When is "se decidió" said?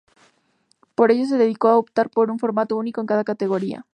1.27-1.77